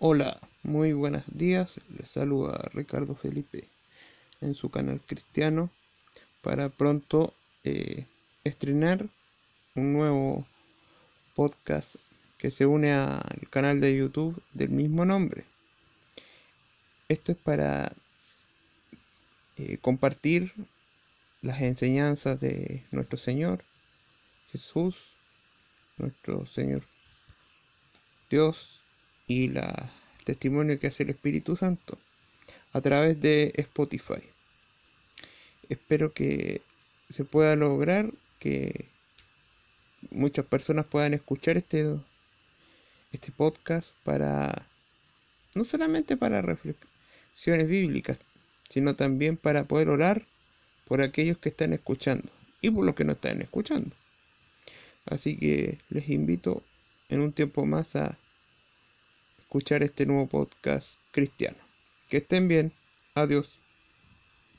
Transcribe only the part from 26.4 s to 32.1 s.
Señor Dios y la testimonio que hace el Espíritu Santo